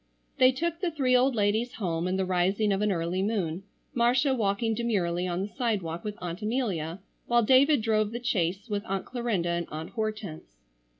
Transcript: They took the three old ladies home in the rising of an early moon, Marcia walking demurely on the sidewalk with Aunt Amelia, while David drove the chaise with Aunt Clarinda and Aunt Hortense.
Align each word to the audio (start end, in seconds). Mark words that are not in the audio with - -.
They 0.39 0.51
took 0.51 0.79
the 0.81 0.89
three 0.89 1.15
old 1.15 1.35
ladies 1.35 1.73
home 1.73 2.07
in 2.07 2.17
the 2.17 2.25
rising 2.25 2.73
of 2.73 2.81
an 2.81 2.91
early 2.91 3.21
moon, 3.21 3.61
Marcia 3.93 4.33
walking 4.33 4.73
demurely 4.73 5.27
on 5.27 5.43
the 5.43 5.47
sidewalk 5.47 6.03
with 6.03 6.15
Aunt 6.19 6.41
Amelia, 6.41 7.01
while 7.27 7.43
David 7.43 7.83
drove 7.83 8.11
the 8.11 8.23
chaise 8.23 8.67
with 8.67 8.83
Aunt 8.87 9.05
Clarinda 9.05 9.49
and 9.49 9.67
Aunt 9.69 9.91
Hortense. 9.91 10.57